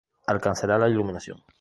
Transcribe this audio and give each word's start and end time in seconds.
Alcanzará 0.25 0.79
la 0.79 0.89
iluminación". 0.89 1.43